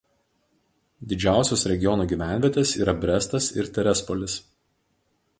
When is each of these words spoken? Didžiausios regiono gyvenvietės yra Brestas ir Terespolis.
Didžiausios 1.09 1.65
regiono 1.71 2.07
gyvenvietės 2.13 2.71
yra 2.85 2.95
Brestas 3.03 3.51
ir 3.61 3.69
Terespolis. 3.75 4.39